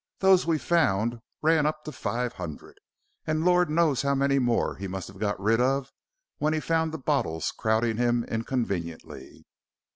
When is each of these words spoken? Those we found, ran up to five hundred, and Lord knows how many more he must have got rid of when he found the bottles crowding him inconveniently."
Those 0.17 0.47
we 0.47 0.57
found, 0.57 1.21
ran 1.43 1.67
up 1.67 1.83
to 1.83 1.91
five 1.91 2.33
hundred, 2.33 2.79
and 3.27 3.45
Lord 3.45 3.69
knows 3.69 4.01
how 4.01 4.15
many 4.15 4.39
more 4.39 4.77
he 4.77 4.87
must 4.87 5.07
have 5.09 5.19
got 5.19 5.39
rid 5.39 5.61
of 5.61 5.91
when 6.39 6.53
he 6.53 6.59
found 6.59 6.91
the 6.91 6.97
bottles 6.97 7.51
crowding 7.51 7.97
him 7.97 8.23
inconveniently." 8.23 9.45